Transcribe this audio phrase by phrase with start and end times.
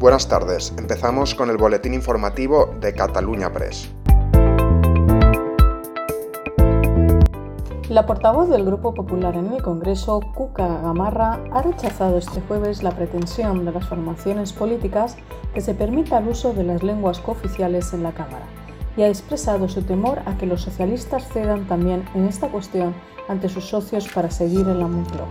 [0.00, 3.90] Buenas tardes, empezamos con el boletín informativo de Cataluña Press.
[7.90, 12.92] La portavoz del Grupo Popular en el Congreso, Cuca Gamarra, ha rechazado este jueves la
[12.92, 15.18] pretensión de las formaciones políticas
[15.52, 18.46] que se permita el uso de las lenguas cooficiales en la Cámara
[18.96, 22.94] y ha expresado su temor a que los socialistas cedan también en esta cuestión
[23.28, 25.28] ante sus socios para seguir en la Moncloa.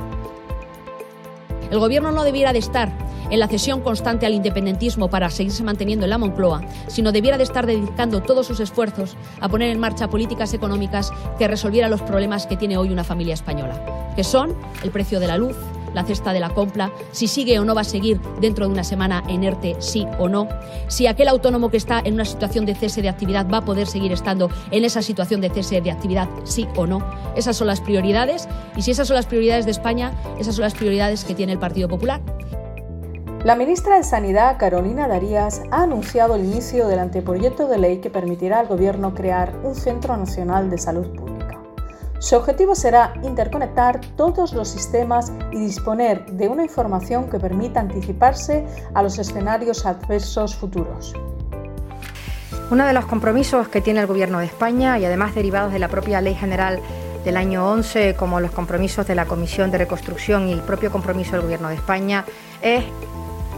[1.71, 6.05] El Gobierno no debiera de estar en la cesión constante al independentismo para seguirse manteniendo
[6.05, 10.09] en la Moncloa, sino debiera de estar dedicando todos sus esfuerzos a poner en marcha
[10.09, 14.91] políticas económicas que resolvieran los problemas que tiene hoy una familia española, que son el
[14.91, 15.55] precio de la luz,
[15.93, 18.83] la cesta de la compra, si sigue o no va a seguir dentro de una
[18.83, 20.47] semana en ERTE, sí o no,
[20.87, 23.87] si aquel autónomo que está en una situación de cese de actividad va a poder
[23.87, 27.03] seguir estando en esa situación de cese de actividad, sí o no.
[27.35, 30.73] Esas son las prioridades y si esas son las prioridades de España, esas son las
[30.73, 32.21] prioridades que tiene el Partido Popular.
[33.45, 38.09] La ministra de Sanidad, Carolina Darías, ha anunciado el inicio del anteproyecto de ley que
[38.09, 41.57] permitirá al Gobierno crear un Centro Nacional de Salud Pública.
[42.19, 48.65] Su objetivo será interconectar todos los sistemas y disponer de una información que permita anticiparse
[48.93, 51.13] a los escenarios adversos futuros.
[52.69, 55.87] Uno de los compromisos que tiene el Gobierno de España y además derivados de la
[55.87, 56.81] propia Ley General
[57.23, 61.31] del año 11, como los compromisos de la Comisión de Reconstrucción y el propio compromiso
[61.31, 62.25] del Gobierno de España,
[62.61, 62.83] es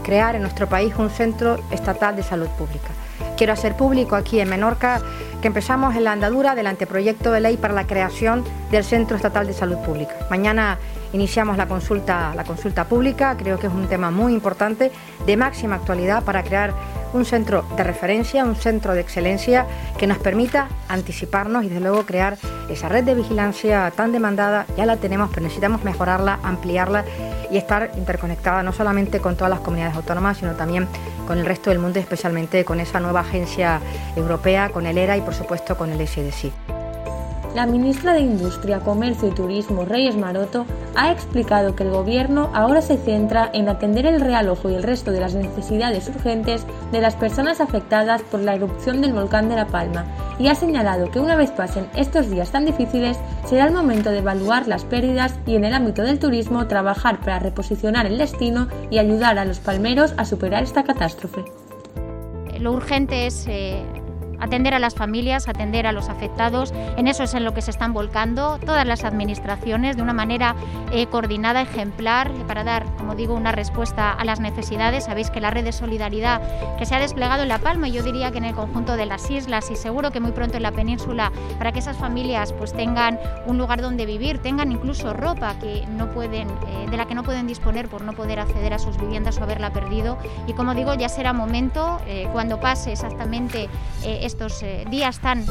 [0.02, 2.90] crear en nuestro país un centro estatal de salud pública.
[3.36, 5.00] Quiero hacer público aquí en Menorca
[5.40, 9.46] que empezamos en la andadura del anteproyecto de ley para la creación del Centro Estatal
[9.46, 10.14] de Salud Pública.
[10.30, 10.78] Mañana
[11.12, 14.92] iniciamos la consulta, la consulta pública, creo que es un tema muy importante,
[15.26, 16.72] de máxima actualidad para crear
[17.12, 19.66] un centro de referencia, un centro de excelencia
[19.98, 22.38] que nos permita anticiparnos y desde luego crear
[22.70, 24.66] esa red de vigilancia tan demandada.
[24.76, 27.04] Ya la tenemos, pero necesitamos mejorarla, ampliarla
[27.52, 30.88] y estar interconectada no solamente con todas las comunidades autónomas, sino también
[31.26, 33.80] con el resto del mundo, especialmente con esa nueva agencia
[34.16, 36.71] europea, con el ERA y por supuesto con el SDC.
[37.54, 40.64] La ministra de Industria, Comercio y Turismo, Reyes Maroto,
[40.94, 45.12] ha explicado que el Gobierno ahora se centra en atender el realojo y el resto
[45.12, 49.66] de las necesidades urgentes de las personas afectadas por la erupción del volcán de La
[49.66, 50.06] Palma
[50.38, 54.18] y ha señalado que una vez pasen estos días tan difíciles será el momento de
[54.18, 58.96] evaluar las pérdidas y en el ámbito del turismo trabajar para reposicionar el destino y
[58.96, 61.44] ayudar a los palmeros a superar esta catástrofe.
[62.58, 63.84] Lo urgente es eh,
[64.42, 66.74] atender a las familias, atender a los afectados.
[66.96, 70.56] En eso es en lo que se están volcando todas las administraciones de una manera
[70.90, 75.04] eh, coordinada, ejemplar, para dar, como digo, una respuesta a las necesidades.
[75.04, 76.42] Sabéis que la red de solidaridad
[76.76, 79.30] que se ha desplegado en La Palma, yo diría que en el conjunto de las
[79.30, 83.20] islas y seguro que muy pronto en la península, para que esas familias pues tengan
[83.46, 87.22] un lugar donde vivir, tengan incluso ropa que no pueden, eh, de la que no
[87.22, 90.18] pueden disponer por no poder acceder a sus viviendas o haberla perdido.
[90.48, 93.68] Y como digo, ya será momento, eh, cuando pase exactamente
[94.32, 95.44] estos eh, días tan eh,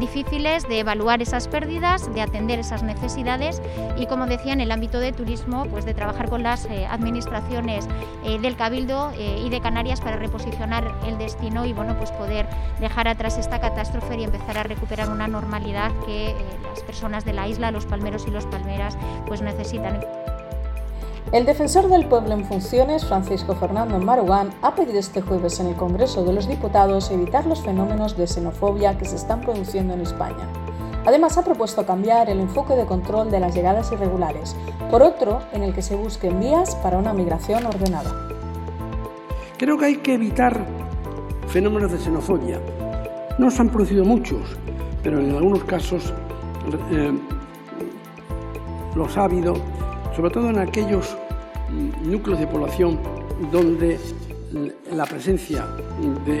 [0.00, 3.62] difíciles de evaluar esas pérdidas, de atender esas necesidades
[3.96, 7.86] y, como decía, en el ámbito de turismo, pues de trabajar con las eh, administraciones
[8.24, 12.48] del Cabildo y de Canarias para reposicionar el destino y, bueno, pues poder
[12.80, 16.34] dejar atrás esta catástrofe y empezar a recuperar una normalidad que
[16.68, 18.98] las personas de la isla, los palmeros y los palmeras,
[19.28, 20.00] pues necesitan.
[21.32, 25.74] El defensor del pueblo en funciones, Francisco Fernando Marugán, ha pedido este jueves en el
[25.74, 30.48] Congreso de los Diputados evitar los fenómenos de xenofobia que se están produciendo en España.
[31.04, 34.54] Además, ha propuesto cambiar el enfoque de control de las llegadas irregulares
[34.88, 38.28] por otro en el que se busquen vías para una migración ordenada.
[39.58, 40.64] Creo que hay que evitar
[41.48, 42.60] fenómenos de xenofobia.
[43.36, 44.56] No se han producido muchos,
[45.02, 46.14] pero en algunos casos
[46.92, 47.12] eh,
[48.94, 49.54] los ha habido
[50.16, 51.14] sobre todo en aquellos
[52.02, 52.98] núcleos de población
[53.52, 54.00] donde
[54.92, 55.66] la presencia
[56.24, 56.40] de,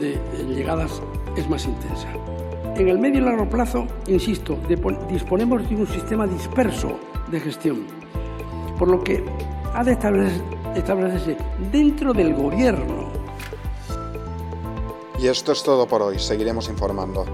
[0.00, 0.18] eh,
[0.54, 1.00] llegadas
[1.36, 2.08] es más intensa.
[2.76, 4.58] En el medio y largo plazo, insisto,
[5.08, 6.98] disponemos de un sistema disperso
[7.30, 7.86] de gestión,
[8.78, 9.24] por lo que
[9.74, 11.36] ha de establecerse
[11.70, 13.10] dentro del gobierno.
[15.18, 17.24] Y esto es todo por hoy, seguiremos informando.